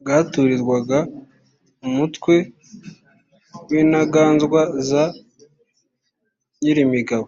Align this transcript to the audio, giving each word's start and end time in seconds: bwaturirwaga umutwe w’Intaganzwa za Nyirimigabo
bwaturirwaga 0.00 0.98
umutwe 1.86 2.34
w’Intaganzwa 3.68 4.60
za 4.88 5.04
Nyirimigabo 6.60 7.26